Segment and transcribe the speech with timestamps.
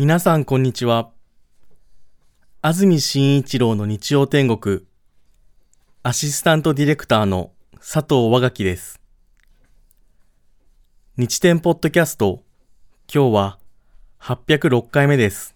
[0.00, 1.10] 皆さんこんにちは。
[2.62, 4.80] 安住紳一郎の日曜天国、
[6.02, 8.98] アシスタントディレクターの佐藤和垣です。
[11.18, 12.42] 日天ポッドキャスト、
[13.14, 13.58] 今日は
[14.22, 15.54] 806回目です。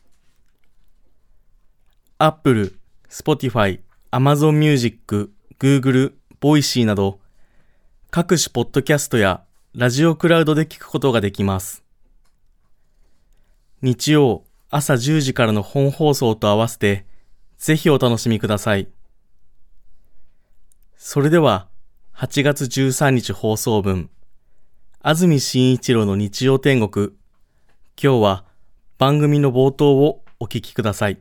[2.19, 3.81] Apple、Spotify、
[4.11, 7.19] Amazon Music、Google、Voicy など、
[8.11, 9.43] 各種ポッドキャストや
[9.75, 11.84] ラジオクラウドで聞くことができます。
[13.85, 17.05] 日曜朝10時からの本放送と合わせて、
[17.59, 18.89] ぜひお楽しみください。
[20.97, 21.69] それでは、
[22.17, 24.09] 8月13日放送分、
[25.03, 27.11] 安住紳一郎の日曜天国。
[28.03, 28.45] 今日は
[28.97, 31.19] 番組の冒頭をお聞きください。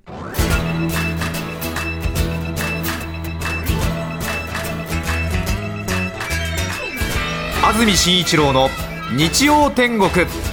[7.61, 8.69] 安住紳一郎の
[9.17, 10.52] 日曜天国。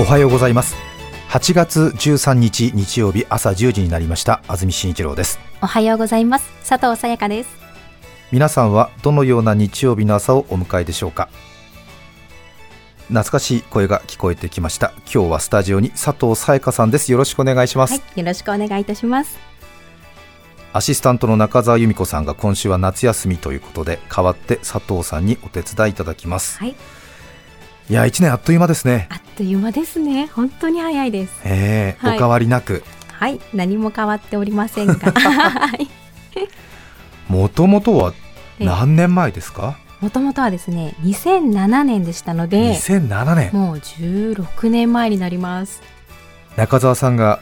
[0.00, 0.76] おはようございます。
[1.28, 4.42] 8月13日日曜日朝1時になりました。
[4.48, 5.38] 安住紳一郎です。
[5.60, 6.50] おはようございます。
[6.66, 7.50] 佐藤さやかです。
[8.32, 11.28] 皆さんはどのような日曜日の朝をお迎えでしょうか。
[13.08, 14.94] 懐かしい声が聞こえてきました。
[15.00, 17.12] 今日はスタジオに佐藤さやかさんです。
[17.12, 19.38] よろしくお願いします、はい、よろしくお願いいたします。
[20.72, 26.56] アシスタントの中澤由美子さんが今週は夏休みということで代わって佐藤さんにお手伝いいただきます。
[26.56, 26.74] はい
[27.90, 29.08] いや一年あっという間ですね。
[29.10, 30.28] あっという間ですね。
[30.28, 31.32] 本当に早いです。
[31.44, 32.84] ええーはい、お変わりなく。
[33.08, 33.40] はい。
[33.52, 34.94] 何も変わっておりませんが。
[37.26, 38.14] もともとは
[38.60, 39.76] 何年前ですか？
[40.00, 43.50] もともとはですね2007年でしたので2007年。
[43.52, 45.82] もう16年前になります。
[46.56, 47.40] 中澤さんが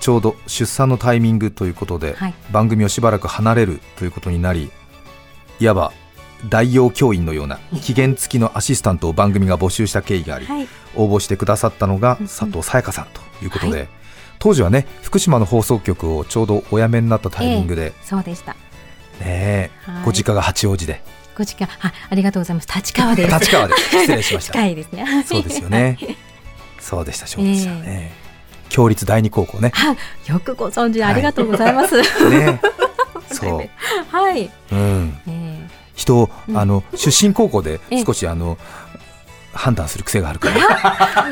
[0.00, 4.72] ちょうど出産のタイミングということで、はい、番組をしばらく離れるということになり
[5.60, 5.92] いわば
[6.48, 13.88] 代用教員のような期限付きのアシスタントを番組が募集した経緯があり、はい、応募してくださったのが佐藤さやかさんということで、はい、
[14.38, 18.56] 当時はね福島の放送局をちょうどお辞めになったタイミングで、えー、そうでした。
[19.20, 19.70] ね
[20.04, 21.02] ご実家が八王子で。
[21.36, 22.68] ご実家あありがとうございます。
[22.74, 23.34] 立川です。
[23.38, 23.74] 立川で。
[23.92, 24.52] 失礼しました。
[24.52, 25.24] 近いですね。
[25.26, 25.98] そうですよね。
[26.78, 27.72] そうでしたそうでした。
[27.72, 28.12] ね、え。
[28.68, 29.72] ー、共立第二高校ね。
[30.26, 32.04] よくご存知ありがとうございます、ね
[33.30, 34.16] そう。
[34.16, 34.50] はい。
[34.72, 35.39] うん、えー
[36.00, 38.56] 人を、うん、あの出身高校で少しあの
[39.52, 41.30] 判断する癖があるから。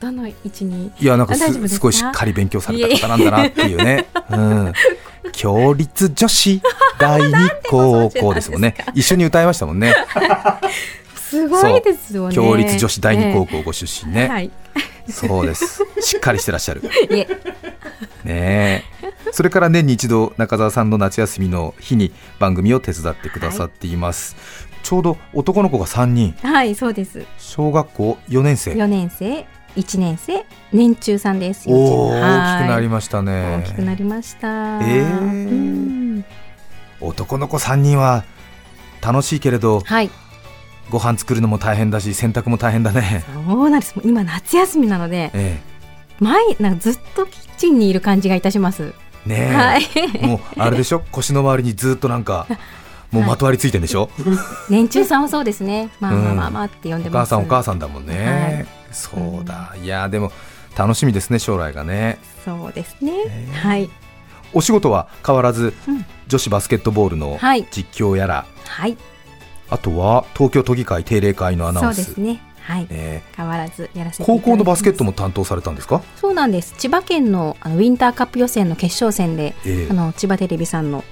[0.00, 0.92] どの位置に？
[1.00, 2.24] いやなんかすすごいしっか？
[2.24, 4.06] り勉強された方なんだなっていうね。
[4.30, 4.72] うん。
[5.36, 6.62] 共立女子
[7.00, 7.32] 第二
[7.68, 8.76] 高校ですもんね。
[8.94, 9.92] 一緒に歌いましたもんね。
[11.16, 12.34] すごいですよね。
[12.34, 14.28] 共立女子第二高校ご出身ね。
[14.28, 14.50] はい、
[15.10, 15.82] そうです。
[16.00, 16.82] しっかりしてらっしゃる。
[18.24, 18.84] ね
[19.32, 26.34] それから年に一度中澤さんの夏休みの日に番組を手伝ってくださっています、はい、ちょうど男の子が3人。
[26.42, 27.24] はいそうです。
[27.38, 28.72] 小学校4年生。
[28.72, 29.46] 4年生
[29.76, 31.68] 1年生年中さんです。
[31.68, 33.62] お大きくなりましたね。
[33.62, 34.80] 大きくなりました。
[34.82, 36.22] えー、
[37.00, 38.24] 男の子3人は
[39.00, 40.10] 楽しいけれど、はい、
[40.90, 43.24] ご飯作るのも大変だし洗濯も大変だね。
[43.46, 43.94] そうなんです。
[44.02, 45.60] 今夏休みなので、ええ。
[46.20, 48.92] 毎なんかずっとキッチンにいる感じがいたします。
[49.28, 49.82] ねはい、
[50.26, 51.04] もうあれでしょ？
[51.12, 52.46] 腰の周りにずっとなんか
[53.12, 54.06] もうまとわりついてんでしょ、は
[54.68, 55.90] い、年中さんはそうですね。
[56.00, 60.32] まあまあまあまあって呼んでます、うん、お母さんお母さんだもんね、はい、そうだ、いやでも
[60.76, 62.18] 楽しみですね将来がね。
[62.44, 63.48] そうですね、え。
[63.50, 63.90] ー、はい。
[64.54, 67.38] お仕事は変わらず、うん、女子バスケットボールの
[67.70, 68.96] 実況やら、はい、
[69.68, 71.96] あとは東京都議会定例会のアナウンス。
[71.96, 76.02] そうですねはい、えー、変わらずやらせて高校のバスケットも担当されたんですか？
[76.16, 76.74] そうなんです。
[76.76, 81.02] 千葉県のあのウィンターカップ予選の決勝戦で、えー、あの千葉テレビさんの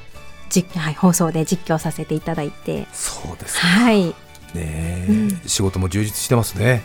[0.51, 2.87] 実、 はい、放送で実況させていただいて。
[2.93, 4.15] そうですはい。
[4.55, 6.83] ね、うん、仕事も充実してますね。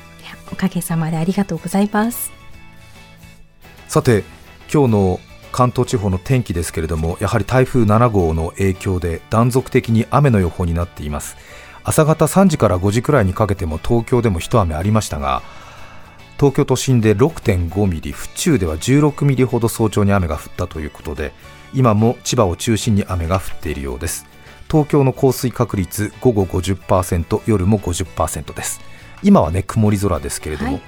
[0.51, 2.31] おかげさまでありがとうございます。
[3.89, 4.23] さて
[4.73, 5.19] 今日の
[5.51, 11.35] 関東地方の天気ですけれどもやはり台風7号の影響で断続的に雨の予報になっています
[11.83, 15.41] 朝方3時から5時くらいにかけても東京でも一雨ありましたが
[16.37, 21.33] 東京都心で6.5ミリ府中では16ミリほど早朝に雨が降ったということで
[21.73, 24.25] 今も千葉を中心に雨が降っているようです。
[24.69, 28.81] 東京の降水確率午後50%夜も50%です。
[29.23, 30.81] 今はね曇り空ですけれども、はい、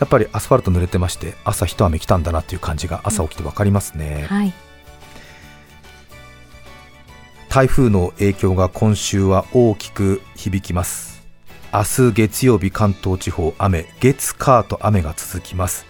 [0.00, 4.52] やっぱりアスファルト濡れてまして朝一雨来たんだなという感じが朝起きて分かりますね、うんはい
[7.54, 11.24] 台風の影響が今週は大きく響きます。
[11.72, 15.86] 明日月曜日関東地方雨月火と雨が続きます。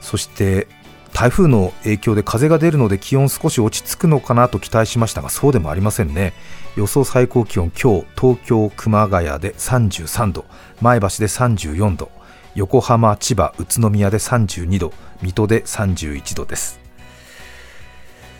[0.00, 0.66] そして
[1.12, 6.32] 台風の影響で風が出るので気温少し落ち着くのかなと期待しましたがそうでもありませんね。
[6.78, 10.46] 予想最高気温今日東京熊谷で33度
[10.80, 12.10] 前橋で34度
[12.54, 16.85] 横浜千葉宇都宮で32度水戸で31度です。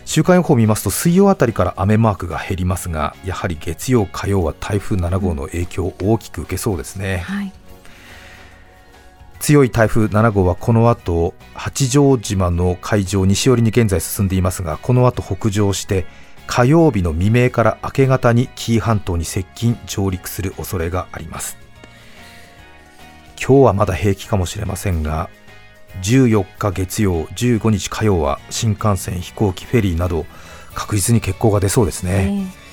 [0.07, 7.53] 週間予報を見ますと水曜あたりから雨マークが減りますがやはり月曜火曜は台風7号の影響を大きく受けそうですね、はい。
[9.41, 16.07] 強い台風7号はこの後八丈島の海上西寄りに現在進んでいますがこの後北上して
[16.47, 21.59] 火曜日の未明から明け方に紀伊半島に接近上陸する恐れがあります。
[23.37, 25.29] 今日はまだ平気かもしれませんが
[26.03, 30.27] 14日月曜15日火曜は新幹線飛行機フェリーなど
[30.75, 32.67] 確実に欠航が出そうですね、えー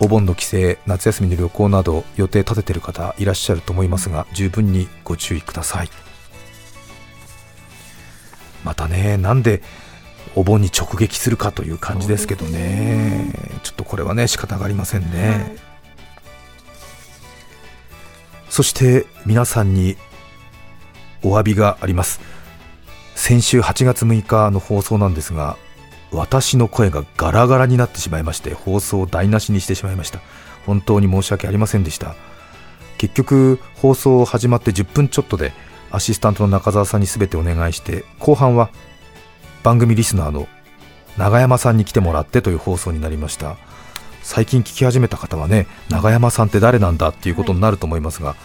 [0.00, 0.56] お盆の帰省、
[0.86, 5.88] 夏休みの旅行など予定立てている方いらっしゃると思いますが十分にご注意ください。
[8.64, 9.62] またねなんで
[10.34, 13.30] お盆に直撃するかという感じですけどね。
[13.62, 15.56] ちょっとこれはね仕方がありませんね、はい、
[18.50, 19.96] そして皆さんに
[21.24, 22.20] お詫びがあります。
[23.16, 25.56] 先週8月6日の放送なんですが
[26.12, 30.20] 私の声がガラガラになってしまいまして放送を台無しにしてしまいました。
[30.66, 32.14] 本当に申し訳ありませんでした。
[32.98, 35.52] 結局放送始まって10分ちょっとで
[35.90, 38.70] アシスタントの中澤さんに全てお願いして後半は
[39.62, 40.46] 番組リスナーの
[41.16, 43.56] 永山さんに来てもらってという放送になりました。
[44.22, 48.36] 最近聞き始めた方はね永山さんって誰なんだっていうことになると思いますが、は、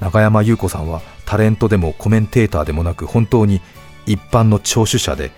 [0.00, 1.00] 永山優子さんは
[1.32, 3.62] タレントでもコメンテーターでもなく本当に
[4.04, 5.30] 一般の聴取者で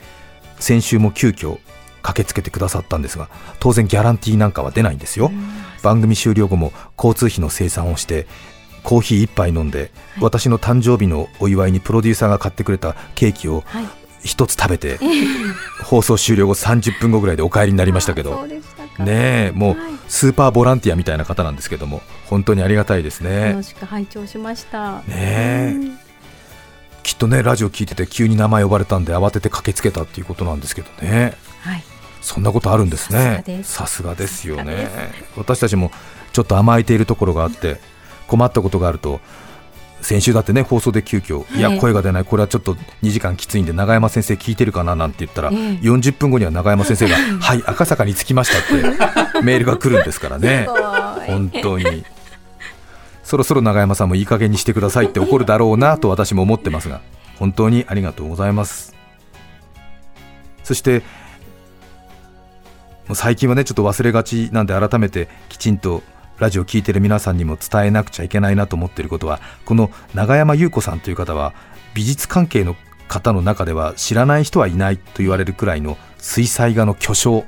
[0.58, 1.60] 先週も急遽
[2.02, 3.28] 駆けつけてくださったんですが
[3.60, 5.30] 当然ギャランティーなんかは出ないんですよ、
[5.84, 8.26] 番組終了後も交通費の生産をして
[8.82, 9.90] コーヒー1杯飲んで、はい、
[10.22, 13.62] 私の誕生日のお祝いにプロデューサーが買ってくれたケーキを
[14.24, 18.46] 1つ食べて、はい、放送終了後30分後ぐらいでお帰りになりましたけど。
[18.98, 19.76] ねもう
[20.06, 23.48] スーパーボランティアみたいな方なんですけども本当にありがたいですね。
[23.48, 25.02] 楽しく拝聴しました。
[25.02, 25.98] ね
[27.02, 31.36] きっとねラジオ聞いてて急に名前呼ばれたんで慌てて駆けつけたっていうことなんですけどね。
[31.60, 31.82] はい。
[32.22, 33.44] そんなことあるんですね。
[33.64, 34.48] さすがです。
[34.48, 34.88] よね。
[35.36, 35.90] 私たちも
[36.32, 37.80] ちょっと甘えているところがあって
[38.28, 39.20] 困ったことがあると
[40.04, 42.24] 先週だってね放送で急遽、い、や声が出ない。
[42.24, 50.68] これはちょっと2時間きついんで永山先生聞いてるかななんて言ったら、えー、40分後には永山先生が はい赤坂に着きましたって メールが来るんですからね。
[51.26, 52.04] 本当に。
[53.22, 57.00] そろそろ永山さんもいい加減にしてくださいって怒るだろうなと私も思ってますが
[57.38, 58.94] 本当にありがとうございます。
[60.62, 60.98] そして
[63.08, 66.02] もう最近はねちょっと忘れがちなんで改めてきちんと
[66.38, 71.54] ラジオ聴いてる皆さんにも伝えなくちゃいけないなと思っていることはこの永山優子さんという方は
[71.94, 72.76] 美術関係の
[73.08, 77.44] 方の中では知らない人はいないと言われるくらいの水彩画の巨匠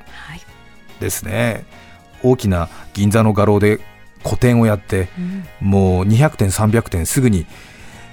[1.00, 1.66] ですね、
[2.22, 3.80] はい、大きな銀座の画廊で
[4.22, 5.08] 個展をやって、
[5.62, 7.46] うん、もう200点300点すぐに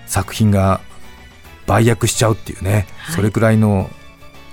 [0.06, 0.82] 作品が
[1.68, 3.90] 売約しちゃうっていうね、はい、それくらいの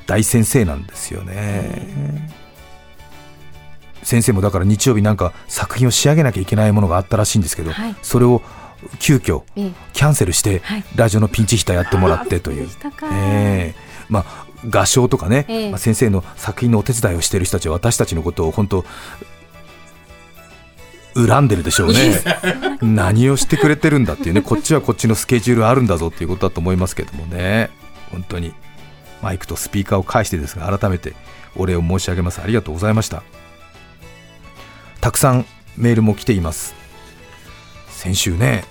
[0.06, 2.28] 大先生なんですよね。
[4.02, 8.42] 先生もだから日曜日なんか作品を仕上げなきゃいけないものがあったらしいんですけど、はい、それを
[8.98, 9.42] 急遽
[9.92, 10.62] キャンセルして、
[10.96, 12.68] ラジオのピンチヒッターやってもらってという、
[13.12, 18.84] えー、まあ、合唱とかね、えー、まあ、先生の作品のお手伝いをしている人たちは私たちのことを本当
[21.14, 22.22] 恨んでるでしょうね。
[22.80, 24.42] 何をしてくれてるんだっていうね。
[24.42, 27.70] こっちはこっちのスケジュールあるんだぞっていうことだと思いますけどもね。
[28.10, 28.54] 本当に
[29.20, 31.14] マイクとスピーカーを介してですが改めて
[31.56, 32.40] お礼を申し上げます。
[32.40, 33.22] ありがとうございました
[35.00, 36.74] たくさんメールも来ています。
[37.88, 38.64] 先週ね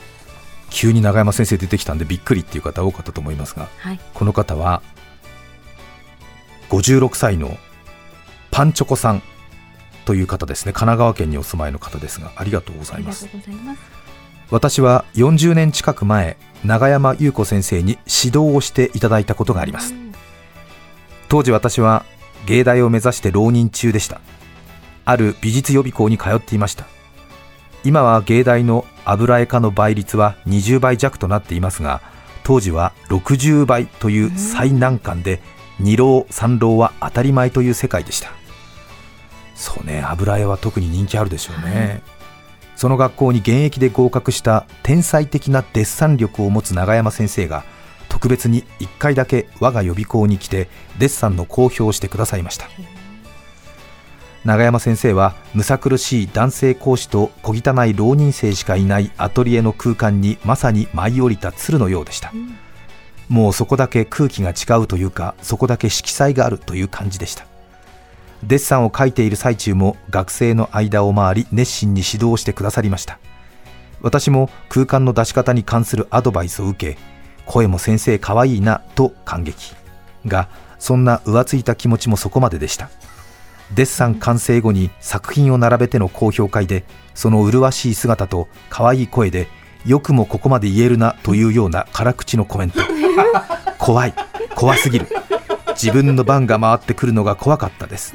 [0.70, 4.82] 急に永山先生出てきたんでびっくりっていう方多かったと思いますが、はい、この方は
[6.70, 7.58] 56歳の
[8.52, 9.22] パンチョコさん
[10.06, 10.74] という方ですね。
[10.74, 13.28] 神奈川県にお住まいの方ですがありがとうございます。
[14.52, 19.94] 私は40年近く前永山優子先生に指導をしていただいたことがあります。
[21.28, 22.06] 当時私は
[22.48, 24.20] 芸大を目指して浪人中でした
[25.10, 26.86] ある美術予備校に通っていました。
[27.84, 32.02] 今は芸大の油絵科の倍率は20倍弱となっていますが
[32.44, 35.40] 当時は60倍という最難関で
[35.82, 38.30] 2浪3浪は当たり前という世界でした。
[39.56, 42.02] そうね油絵は特に人気あるでしょうね、はい、
[42.76, 47.66] その学校に現役で合格した天才的なデッサン力を持つ永山先生が
[48.08, 52.68] 特別に1回だけ我が予備校に来てデッサンの公表をしてくださいました
[54.46, 62.56] 永山先生はむさ苦しい男性講師と小汚い浪人生しかいないアトリエの空間にまさに舞い降りた鶴のようでした、うん、
[63.28, 67.46] もうそこだけ空気が違うというかそこだけ色彩があるという感じでした。
[68.42, 73.20] デッサンを描いている最中も学生の間を回り熱心に指導してくださりました。
[74.02, 76.98] 私も空間の出し方に関するアドバイスを受け
[77.46, 79.76] 声も先生かわいいなと感激。
[80.26, 82.90] がそんな浮ついた気持ちもそこまででした
[83.74, 86.84] デッサン完成後に作品を並べての高評会で
[87.14, 89.48] その麗しい姿と可愛い声で
[89.86, 92.80] よくもここまで言えるなというような辛口のコメント。
[93.78, 94.14] 怖い。
[94.56, 95.08] 怖すぎる。
[95.70, 98.14] 自分の番が回ってくるのが怖かったです。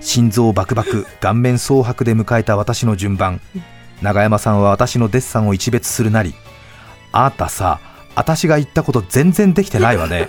[0.00, 3.40] 心臓バクバク顔面蒼白で迎えた私の順番。
[4.02, 6.34] 永山さんは私のデッサンを一別するなり
[7.12, 7.80] あなたさ
[8.14, 10.28] 私が言ったこと全然できてないわね。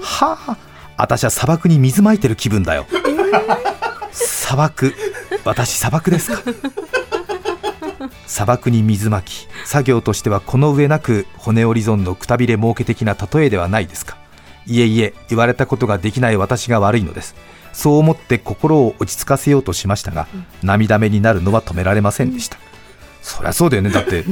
[0.00, 0.56] はあ
[0.96, 2.86] 私は砂漠に水まいてる気分だよ
[4.42, 4.92] 砂漠。
[5.44, 6.42] 私砂漠ですか？
[8.26, 9.46] 砂漠に水まき。
[9.64, 14.18] 作業としてはこの上なく骨折り損のくたびれ儲け的な例えではないですか？
[14.66, 17.36] いえいえ言われたことができない私が悪いのです。
[17.72, 22.62] そう思って心を落ち着かせようとしましたが、うん、涙目になるのは止められませんでした、うん、
[23.22, 23.90] そりゃそうだよね。
[23.90, 24.24] だって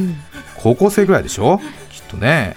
[0.57, 1.61] 高校生ぐらいでしょ？
[1.91, 2.57] きっとね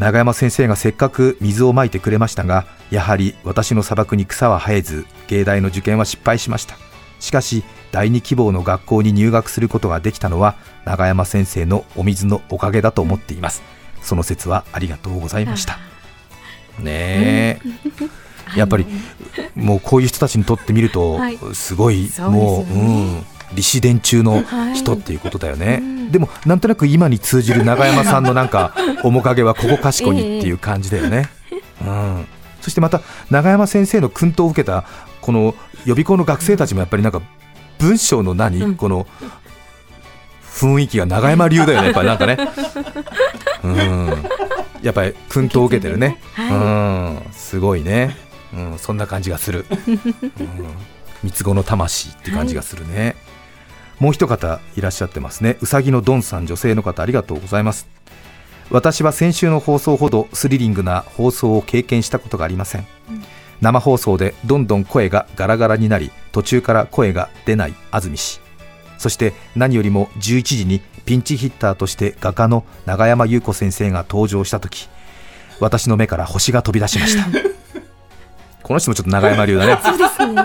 [0.00, 6.76] 永山先生がせっかく水をまいてくれましたがやはり私の砂漠に草は生えず芸大の受験は失敗しました。
[7.20, 13.62] しかし第二希望の学校に入学することができたのは永山先生のお水のおかげだと思っています。
[14.00, 15.78] その説はありがとうございました。
[16.78, 17.60] ねえ、
[18.56, 18.86] やっぱり
[19.54, 21.20] もうこういう人たちにとってみると
[21.52, 22.78] すごい、もう、う
[23.18, 25.76] ん利子伝中の人っていうことだよね、はい。
[25.76, 31.28] うん、でもなんとなく今に通じる永山さんのなんか 面影はここかしこにっていう感じだよね、
[31.84, 32.26] うん、
[32.60, 34.84] そしてまた永山先生の薫陶を受けた
[35.20, 35.54] この
[35.84, 37.20] 予備校の学生たちもやっぱりなんか
[37.78, 39.06] 文章の何、うん、この
[40.54, 41.86] 雰囲気が永山流だよね。
[41.86, 42.36] やっぱりなんかね。
[43.64, 44.24] うん。
[44.82, 47.32] やっぱり薫陶を受けてるね、はい、うん。
[47.32, 48.16] すごいね、
[48.52, 50.00] うん、そんな感じがする、うん、
[51.22, 53.29] 三つ子の魂って感じがするね、はい
[54.00, 55.58] もう一方いらっしゃってますね。
[55.60, 57.86] うさぎのドンさん女性の方ありがとうございます。
[58.70, 63.24] 私は先週の放送ほどスリリングな放送を経験したことがありません、うん、
[63.60, 68.40] 生放送でどんどん声がガラガラになり途中から声が出ない安住氏。
[68.96, 74.88] そして何よりも11時にピンチヒッターとして画家の永山優子先生が登場した時
[75.58, 77.28] 私の目から星が飛び出しました。
[78.62, 79.78] この人もちょっと永山流だね。
[79.82, 80.42] そうですね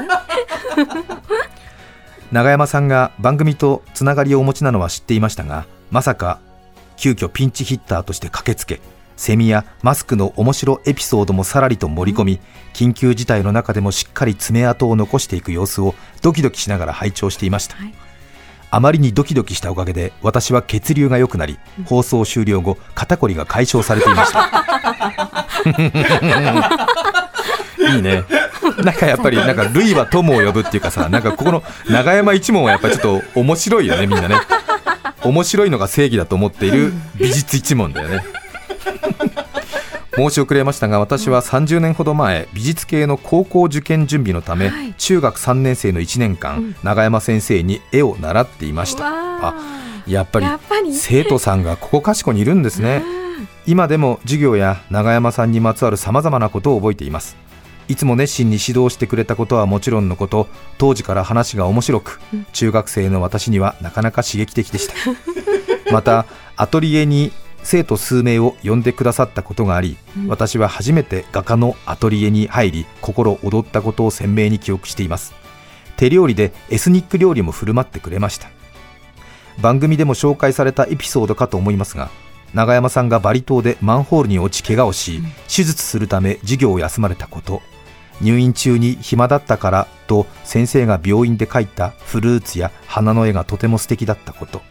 [2.35, 6.41] 永山さんが番組とつながりをお持ちなのは知っていましたがまさか
[6.97, 8.81] 急遽ピンチヒッターとして駆けつけ
[9.15, 12.41] セミやマスクの面白エピソードもさらりと盛り込み、
[12.73, 17.93] 緊急事態の中でもしっかり爪痕を残していく様子をドキドキしながら拝聴していました、はい、
[18.69, 24.51] あまりにドキドキしたおかげで私は血流が良くなり、放送終了後肩こりが解消されていました
[27.87, 28.23] いいね。
[28.83, 34.35] なんかやっぱりなんか類は友を呼ぶっていうかさなんかここの永山一門はやっぱりちょっと面白いよねみんなね。
[35.23, 38.23] 面白いのが正義だと思っている美術一門だよね。
[40.15, 49.03] 申し遅れましたが私は30年ほど前美術系の高校受験準備のため、はい、中学3年生の1年間、うん、永山先生に絵を習っていました。
[49.07, 49.53] あ
[50.07, 53.03] やっぱり生徒さんがここかしこにいるんですね。
[53.67, 57.35] 今でも授業や永山さんにまつわるさまざまなことを覚えています
[57.87, 62.19] いつも熱心に指導してくれたことはもちろんのこと当時から話が面白く、
[62.53, 64.93] 中学生の私にはなかなか刺激的でした。
[65.91, 66.25] また
[66.55, 67.31] アトリエに
[67.63, 75.33] 生徒数名を呼んでくださったことがあり、うん、私は初めて画家のアトリエに入り心躍ったことを鮮明に記憶しています。
[75.97, 78.49] 手料理でエスニック料理も振る舞ってくれました。
[79.61, 82.09] 番組でも紹介されたエピソードかと思いますが
[82.53, 87.61] 永山さんがバリ島でマンホールに落ち怪我をし、手術するため授業を休まれたこと
[88.21, 94.61] 入院中に暇だったからと先生が病院で描いたフルーツや花の絵がとても素敵だったこと。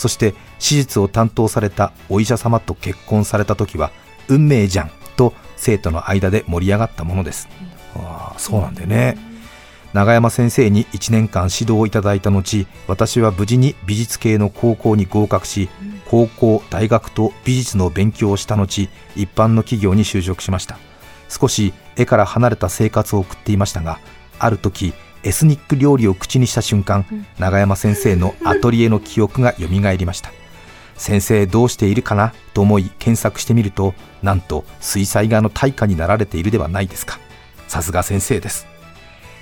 [0.00, 3.90] そして手術を担当されたお医者様と結婚された時は
[4.28, 7.48] 運命じゃんと生徒の間で盛り上がったものです、
[7.94, 9.18] ああそうなんだよね、
[9.92, 15.68] 永山先生に1年間指導をいただいた後私は無事に美術系の高校に合格し
[16.08, 20.78] 高校大学と美術の勉強をした後一般の企業に就職しました
[21.30, 23.98] 少し絵から離れた生活を送っていましたが
[24.38, 27.04] ある時エスニック料理を口にした瞬間、
[27.38, 30.32] 永山先生のアトリエの記憶がよみがえりました。
[30.96, 37.18] 先生どうしているかなと思い検索してみるとなんと水彩画の大家になられているではないですか。
[37.68, 38.66] さすが先生です。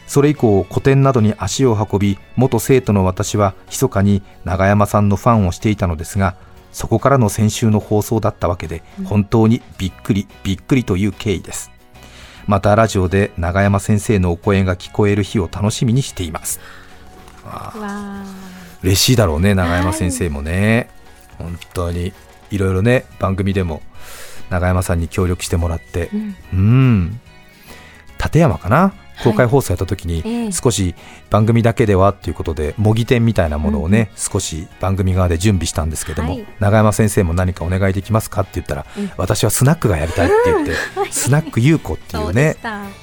[0.07, 6.35] それ以降個展などに足を運び元生徒の私は密かに永山さんのファンをしていたのですが
[6.73, 11.71] そこからの先週の放送だったわけで本当にびっくりびっくりという経緯です
[12.49, 16.61] またラジオで永山先生のお声が聞こえる日を楽しみにしています。
[18.83, 20.89] 嬉しいだろうね永山先生もね、
[21.39, 22.13] はい、本当に
[22.51, 23.83] いろいろね番組でも
[24.51, 27.21] 永山さんに協力してもらって、うん、うん。
[28.23, 28.95] 立山かな？
[29.25, 30.95] 公開放送やった時に、少し
[31.31, 40.73] 番組だけではっていうことで模擬店みたいなものをね、少し番組側で準備したんですけども、永山先生も何かお願いできますかって言ったら、私はスナックがやりたいって言って、
[41.11, 42.57] スナック優子っていうね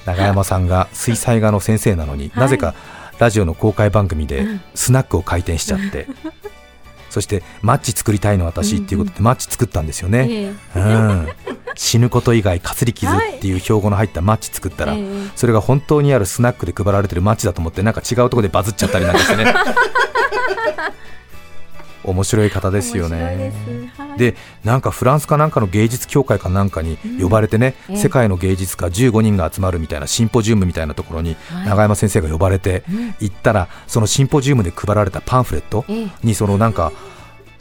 [0.06, 2.76] 永山さんが水彩画の先生なのに、なぜか
[3.20, 6.08] ラジオの公開番組でスナックを開店しちゃって。
[7.16, 11.28] そしてマッチ作りたいの私っていうことでマッチ作ったんですよね、うん、
[11.76, 14.98] 死ぬこと以外かすり傷っていう標語の入ったマッチ作ったら、
[15.38, 19.54] それが本当にあるスナックで配られてるマッチだと思ってなんか違うところでバズっちゃったりなんかしてね
[22.06, 23.54] 面白い方ですよね。
[24.18, 31.36] で、はい、なんかフランスかなんかの芸術協会かなんかに呼ばれてね、うん、世界の芸術家15人が集まるみたいなシンポジウムみたいなところに
[31.66, 32.84] 永山先生が呼ばれて
[33.20, 35.86] 行ったら、そのシンポジウムで配られたパンフレット
[36.24, 36.92] にそのなんか。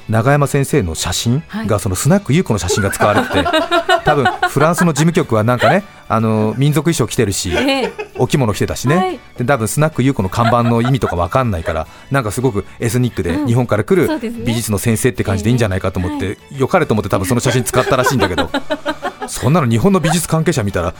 [0.08, 3.44] 永山先生の写真がそのスナック優子の写真が使われてて、
[4.04, 7.52] 多分フランスの事務局はなんかねあの民族衣装着てるし、
[8.18, 18.50] お着物着てたしね、で多分スナック優子の看板の意味とか分かんないからなんかすごくエスニックで日本から来る美術の先生って感じでいいんじゃないかと思って、よかれと思って多分その写真使ったらしいんだけど。
[19.26, 20.92] そんなの日本の美術関係者見たら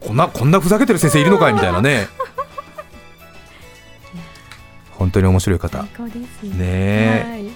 [0.00, 2.08] こんなこんなふざけてる先生いるのかいみたいなね。
[4.92, 5.82] 本当に面白い方。
[5.82, 5.88] ね
[6.62, 7.50] え、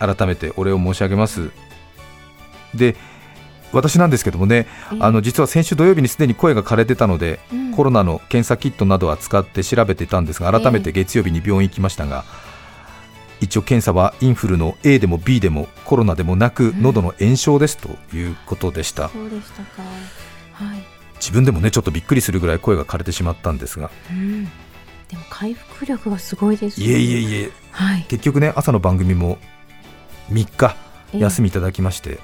[0.00, 1.50] 改めてお礼を申し上げます。
[2.74, 2.96] で
[3.72, 4.66] 私なんですけどもね、
[4.98, 12.24] あの実は先週土曜日にすでに声が枯れてたので、うん、コロナの検査キットなどは使って調べてたんですが、改めて月曜日に病院行きましたが、
[13.38, 19.08] えー、一応検査はインフルの A でも B でもコロナでもなく、喉の炎症ですということでした。
[19.10, 19.82] そうでしたか、
[20.54, 20.82] はい、
[21.20, 24.50] 自分でもねちょっとびっくりするぐらい声が枯れてしまったんですが、うん、で
[25.16, 29.38] も回復力がすごいです、ね、いえいえいえ、はい、結局ね朝の番組も
[30.30, 30.76] 3日
[31.12, 32.18] 休みいただきまして、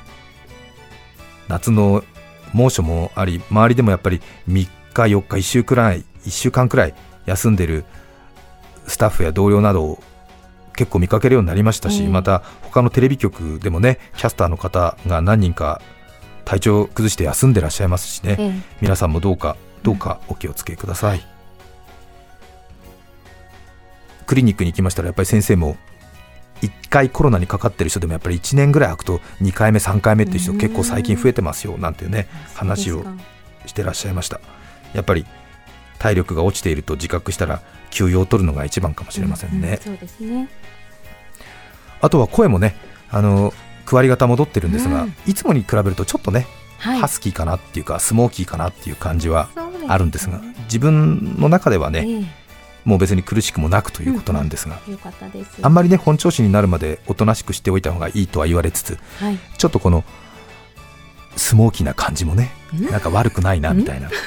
[1.48, 2.04] 夏の
[2.52, 6.94] 猛暑もあり周りでもやっぱり3日4日1週くらい1週間くらい
[7.26, 7.84] 休んでる
[8.86, 10.02] スタッフや同僚などを
[10.74, 15.80] 結構見かけるようになりましたし、また他のテレビ局でもねキャスターの方が何人か
[16.44, 21.26] 体調を崩して休んでらっしゃいますしね、皆さんもどうかどうかお気をつけください、
[24.26, 25.76] クリニックに行きましたらやっぱり先生も
[26.62, 33.04] 1回コロナにかかってる人でもやっぱり1年ぐらい空くと2回目、3回目っていう人結構最近増えてますよなんていうね話を
[33.66, 34.40] してらっしゃいました。
[34.94, 35.26] やっぱり
[35.98, 39.78] 体力が落ちていると自覚したら休養を取るのが一番かもしれませんね。
[39.82, 40.48] そうですね。
[42.00, 42.76] あとは声もね
[43.10, 43.52] あの
[43.84, 46.46] 区割り型戻ってるんですが、いつもに比べるとちょっとね、
[46.78, 49.48] ハスキーかなっていうかスモーキーかなっていう感じは
[49.88, 52.24] あるんですが自分の中ではね、
[52.86, 54.96] もう別に苦しくもなくということなんですが、うん、
[55.44, 55.58] す。
[55.60, 60.04] あんまりね本調子になるまでおとなしくしておいた方がいいとは言われつつ、はい、ちょっとこの
[61.36, 62.52] スモーキーな感じもね
[62.90, 64.08] なんか悪くないなみたいな。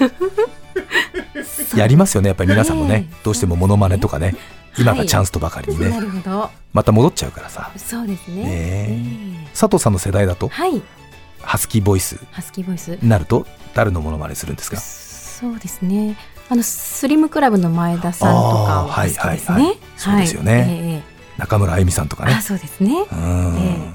[1.75, 4.35] やりますよねやっぱり皆さんもね、どうしてもモノマネとかね
[4.77, 7.71] 今がチャンスとばかりにね、はい、また戻っちゃうからさ。
[7.77, 8.87] そうですね、え。
[8.89, 10.81] ー、佐藤さんの世代だと、はい、
[11.41, 12.97] ハスキーボイスハスキーボイス。
[13.03, 14.77] なると誰のモノマネするんですか？
[14.77, 16.17] そうですね
[16.49, 19.21] あのスリムクラブの前田さんとか好きですね。
[19.21, 21.03] はいはいはい、そうですよね、
[21.37, 22.33] えー、中村あゆみさんとかね。
[22.33, 23.05] あそうですね。
[23.11, 23.93] うん、え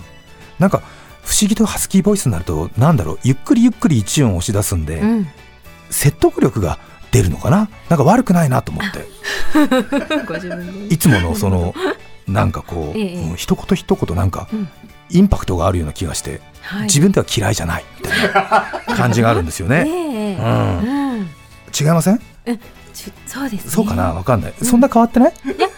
[0.59, 0.83] ー、なんか
[1.23, 5.27] 不思議とハスキーボイスになるとなんだろうゆっくりゆっくり一音押し出すんで、うん、
[5.91, 6.79] 説得力が
[7.11, 7.69] 出るのかな？
[7.89, 9.05] なんか悪くないなと思って。
[10.95, 11.75] いつものその
[12.27, 14.49] なんかこう、ええ、一言一言なんか、
[15.11, 18.23] インパクトがあるような気がして、はい、自分では嫌いじゃないみたい
[18.89, 19.85] な感じがあるんですよね。
[19.87, 20.41] えう
[21.21, 21.29] ん、
[21.79, 22.21] 違いません？
[23.25, 24.13] そうです、ね、そうかな？
[24.13, 25.33] わかんない、うん、そんな変わってない？
[25.45, 25.69] いや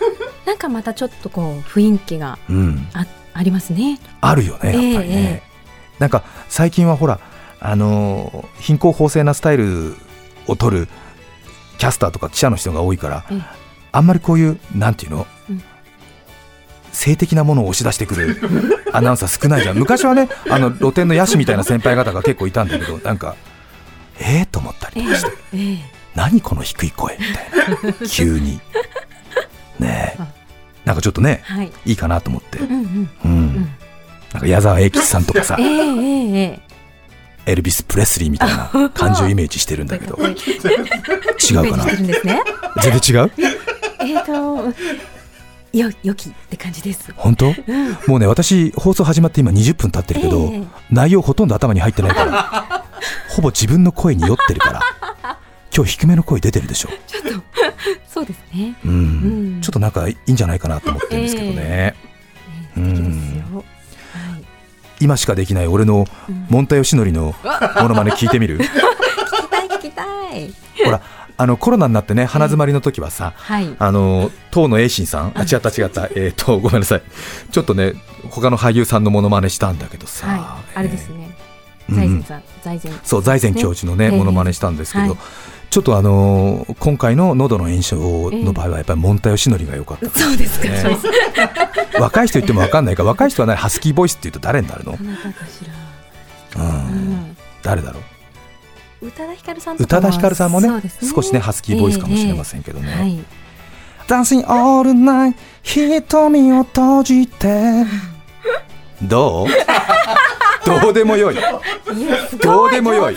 [0.44, 2.88] なんかまたちょっとこう雰囲気があうん、
[3.35, 3.98] ありますね。
[4.20, 7.20] あるよねやっぱりね、えー、なんか最近はほら
[7.61, 9.94] あのー、貧困法制なスタイル
[10.46, 10.88] を取る
[11.79, 13.42] キャスターとか記者の人が多いから、えー、
[13.92, 15.62] あんまりこういうなんていうの、うん、
[16.92, 18.40] 性的なものを押し出してくる
[18.92, 19.79] アナウンサー少ないじゃん。
[19.79, 23.37] 昔はねあの露店の野手みたいな先輩方が結構いたんだけどなんか
[24.18, 24.46] えー？
[24.46, 25.79] と思ったりとかして、えーえー、
[26.16, 27.92] 何この低い声みたいな。
[28.11, 28.61] 急に。
[29.79, 30.16] ね
[30.85, 33.55] なんかちょっとね、はい、いいかなと思って、うんうんうん、
[34.33, 40.16] なんか矢沢永吉さんとかさ、えーえー、エルビス・プレスリーみたいな感じをイメージしてるんだけど。
[40.22, 43.33] 違うかな、全然違う？
[43.98, 44.33] えっと
[45.76, 47.12] よ良きって感じです。
[47.16, 47.55] 本当、うん、
[48.07, 52.87] もうね私放送始まって今20分経ってるけど、えー、内容ほとんど頭に入ってないから。
[53.29, 54.81] ほぼ自分の声に酔ってるから
[55.76, 56.88] 今日低めの声出てるでしょ。
[57.06, 57.42] ちょっと。
[58.08, 58.74] そうですね。
[58.84, 58.94] うん、う
[59.58, 62.80] ん、ちょっとなんかいいんじゃないかなと思ってるんですけどね、えー、え。
[62.80, 63.64] ー、うん。
[65.00, 66.06] 今しかできない俺の
[66.48, 67.34] モンタヨシノリの
[67.82, 68.58] ものまね聞いてみる？
[68.60, 70.02] 聞きたい聞きた
[70.34, 70.54] い。
[70.82, 71.02] ほら
[71.38, 77.02] あのコロナになってね鼻詰まりの時はさ、はい、あの当の栄心さんあ違った違ったえっ、とごめんなさい。
[77.50, 77.92] ちょっとね
[78.30, 80.40] 他の俳優さんのものまねしたんだけどさ、はい、
[80.76, 81.36] あれですね、
[81.90, 85.18] 財前さん、財前、そう財前教授のねものまねしたんですけど、
[85.76, 90.68] ちょっとあのー、今回の喉の炎症の場合はやっぱりモンタヨシノリが良かった、ね、そうですか、
[92.00, 93.02] 若い人言っても分かんないか。
[93.02, 94.98] ら若い人はねハスキーボイスっていうと誰になるの、うん、
[97.62, 98.00] 誰だろ
[99.02, 99.08] う？
[99.08, 100.80] 宇多田ヒカルさん宇多田ヒカルさんもね、ね、
[101.14, 103.22] 少しねハスキーボイスかもしれませんけどね、えーはい、
[104.08, 107.84] Dancing all night 瞳を閉じて。
[109.02, 109.48] どう？
[110.64, 111.36] どうでもよい。
[112.42, 113.16] どうでもよい。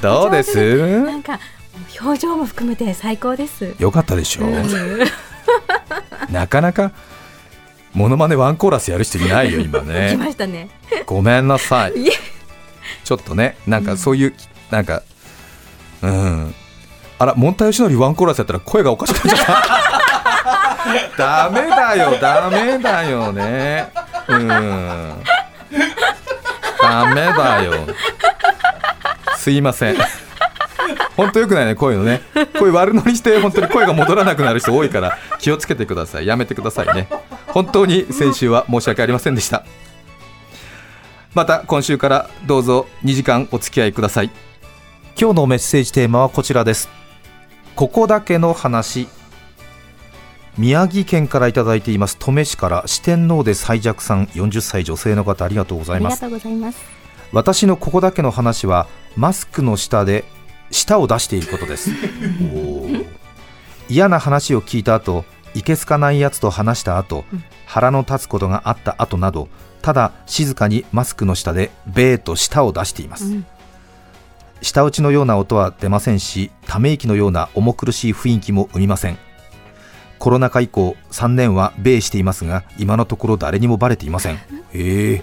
[0.00, 1.04] どうです。
[1.04, 1.38] なんか
[2.00, 3.74] 表情も含めて最高です。
[3.78, 4.52] よかったでしょう、
[6.32, 6.92] なかなか
[7.92, 10.10] モノマネワンコーラスやる人いないよ今ね。
[10.12, 10.68] 来ましたね。
[11.06, 11.92] ごめんなさい。
[13.04, 14.34] ちょっとねなんかそういう、うん、
[14.70, 15.02] なんか
[16.02, 16.54] うん。
[17.18, 19.46] あらモンタヨシノリワンコーラスやったら声がおかしくなっちゃっ
[21.16, 21.16] た。
[21.16, 23.90] ダメだよダメだよね。
[24.28, 24.48] うん。
[26.82, 27.72] ダメだよ。
[29.38, 29.96] すいません
[31.16, 32.20] 本当よくないねこういうのね。
[32.58, 36.26] こういう悪乗りして本当に声が戻らなくなる人多いから気をつけてください。
[36.26, 37.08] やめてくださいね。
[37.48, 39.64] 本当に先週は申し訳ありませんでした。
[41.34, 44.30] また今週からどうぞ2時間お付き合いください。
[45.18, 46.88] 今日のメッセージテーマはこちらです。
[47.74, 49.08] ここだけの話。
[50.58, 52.16] 宮城県からいただいています。
[52.18, 56.22] 登米市から四天王で最弱さん40歳女性の方ありがとうございます。
[57.32, 60.24] 私のここだけの話はマスクの下で
[60.70, 61.90] 舌を出していることです。
[63.88, 65.24] 嫌な話を聞いた後
[65.54, 69.48] いけすかないやつと話した後、うん、腹の立つことがあった後など
[69.80, 73.46] ただ静かにマスクの下でベーと舌を出しています、うん、
[74.60, 79.18] 舌打ちのような音は出ませんしため息のような重苦しい雰囲気も生みません。
[80.18, 84.38] コロナ禍以降3年は米していますが今のところ誰にもバレていません。
[84.72, 85.22] え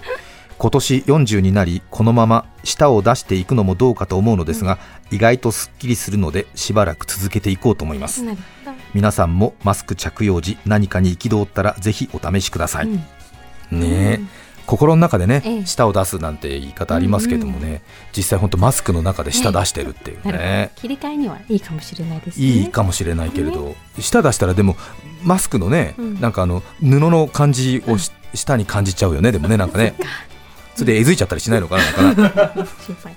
[0.58, 4.78] 今年40になりこのまま舌を出していくのもどうかと思うのですが、
[5.10, 8.24] 意外とすっきりするのでしばらく続けていこうと思います。
[8.94, 12.88] 皆さんもマスク着用時何かに憤ったらぜひお試しください、
[13.72, 14.20] うん、ね
[14.66, 17.80] 心の中でね、ええ、舌を出すなんて言い方ありますけどもね、うんうん、
[18.16, 22.46] 実際本当マスクの中で舌出してるっていうね、ね切り替えにはいいかもしれないですね。
[22.46, 24.76] いいかもしれないけれど、ね、舌出したらでも
[25.22, 27.98] マスクのね、うん、なんかあの布の感じを、うん、
[28.32, 29.94] 舌に感じちゃうよねでもねなんかね
[30.74, 32.66] それでえずいちゃったりしないのかななかな。
[32.84, 33.14] 心配。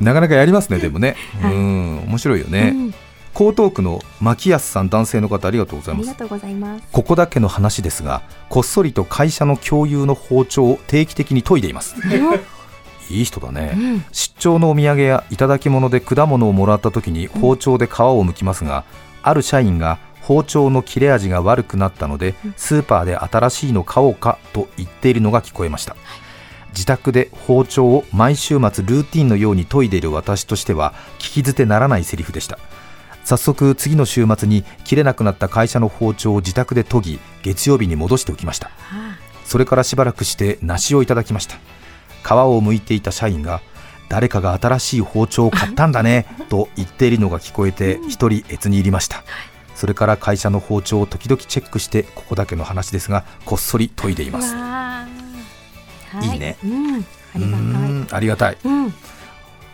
[0.00, 2.88] なかなかやりますねでもね、はい、うん面白いよね、うん、
[3.34, 6.10] 江東区の牧安さん男性の方ありがとうございます。
[6.10, 6.84] ありがとうございます。
[6.92, 11.94] ここだけの話ですがこっそりと会社の共有の包丁を定期的に研いでいます。
[13.10, 18.84] いい人だね、うん、出張のお土産や頂き物で果物をもらった時に包丁で皮を剥きますが、
[19.24, 26.02] うん、ある社員が包丁の切れ味が悪くなったので、スーパーで新しいの買おうかと言っているのが聞こえました、はい。
[26.70, 32.58] 自宅で包丁を毎週末ルーティンのように研いでいる私としては聞き捨てならないセリフでした。
[33.24, 38.70] 早速次の週末に切れなくなった会社の包丁を自宅で研ぎ月曜日に戻しておきました。
[39.44, 41.56] それからしばらくして梨をいただきました。
[42.22, 43.60] 皮を剥いていた社員が
[44.08, 49.24] 誰かが新しい包丁を買ったんだねと言っているのが聞こえて一人越に入りました
[49.82, 54.54] それから会社の包丁を時々チェックしてここだけの話ですがこっそり研いでいます。
[56.24, 56.36] い。
[56.36, 56.68] いね、う
[57.40, 58.94] ん、ありがたい、うん、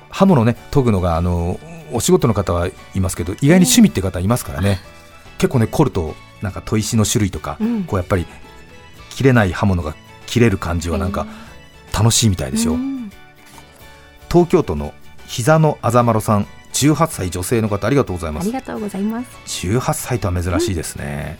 [0.08, 1.60] 刃物ね研ぐのがあの
[1.92, 4.78] お仕事の方はいますけど意外に趣味って方いますからね、
[5.36, 8.24] 結構ね凝るとなんか砥石の種類とか、うん、こうやっぱり
[9.10, 9.94] 切れない刃物が
[10.24, 11.26] 切れる感じはなんか
[11.92, 12.78] 楽しいみたいですよ、
[14.32, 14.94] 東京都の
[15.26, 16.46] 膝のあざまろさん
[16.86, 18.44] 18歳女性の方ありがとうございます。
[18.44, 19.28] ありがとうございます。
[19.66, 21.38] 18歳とは珍しいですね、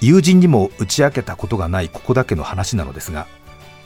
[0.00, 3.26] 友人にも打ち明けたことがないここだけの話なのですが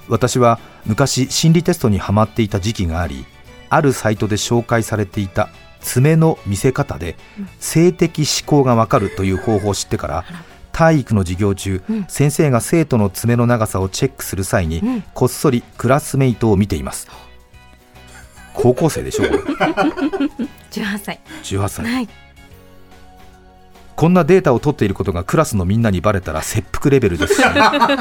[0.09, 3.25] 私は昔心理テストにはまっていた時期があり
[3.69, 5.49] あるサイトで紹介されていた
[5.81, 7.17] 爪の見せ方で
[7.61, 10.25] 性的思考がわかるという方法を知ってから。
[10.71, 17.09] 体育の授業中、うん、先生が生徒の爪の長さをチェックする際に、うん、こっそりクラスメイトを見ています
[18.61, 19.39] 高校生でしょこれ。
[20.73, 21.21] 18歳。
[21.45, 22.09] 18歳、はい、
[23.95, 27.45] こんなデータを取っていることがクラスのみんなにバレたら切腹レベルですし、ね、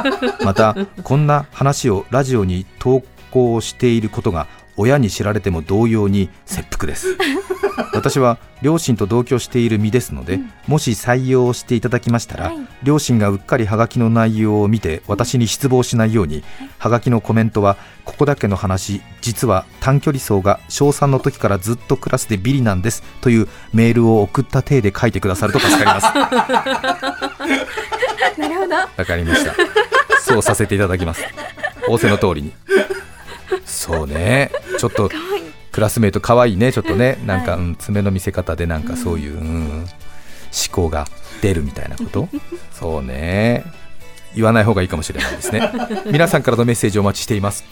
[0.43, 7.17] またこんな話をラジオに投稿していることが親に知られても同様に切腹です。
[7.93, 16.43] 私は両親と同居している身ですので、うん、もし採用していただきましたら、はい、両親がうっかりハガキの内容を見て私に失望しないように、
[16.79, 26.07] はがきのコメントはここだけの話実は短距離走が小3の時からずっとクラスでビリなんですというメールを送った体で書いてくださると助かります。
[28.39, 28.75] なるほど。
[28.97, 29.53] わかりました。
[30.21, 31.23] そうさせていただきます。
[31.87, 32.51] 仰せの通りに
[33.65, 34.51] そうね。
[34.79, 35.09] ちょっと
[35.71, 36.71] クラスメート可愛いね。
[36.73, 39.87] ちょっとねなんか、うん、爪の見せ方でなんかそういう、うん、思
[40.71, 41.05] 考が
[41.41, 42.27] 出るみたいなこと？
[42.71, 43.63] そうね。
[44.35, 45.71] 言わない方がいいかもしれないですね。
[46.11, 47.63] 皆さんからのメッセージお待ちしています。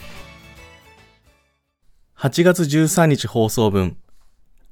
[2.18, 3.96] 8月13日放送分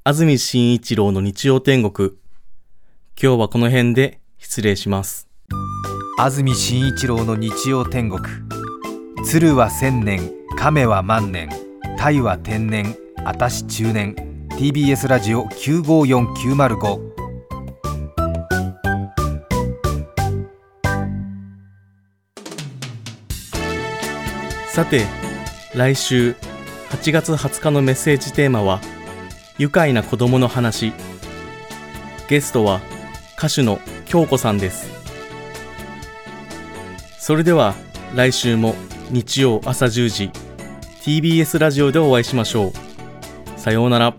[0.03, 2.11] 安住紳一郎の日曜天国。
[3.21, 5.29] 今日はこの辺で失礼します。
[6.19, 8.23] 安住紳一郎の日曜天国。
[9.25, 11.49] 鶴は千年亀は万年
[11.99, 14.15] 鯛は天然あたし中年
[14.51, 17.15] TBS ラジオ954905
[24.69, 25.07] さて
[25.75, 26.37] 来週
[26.91, 28.81] 8月20日のメッセージテーマは
[29.59, 30.93] 愉快な子供の話。
[32.29, 32.81] ゲストは
[33.39, 34.91] 歌手の京子さんです。
[37.19, 37.75] それでは
[38.15, 38.75] 来週も
[39.11, 40.31] 日曜朝10時
[41.05, 43.61] TBS ラジオでお会いしましょう。
[43.61, 44.15] さようなら。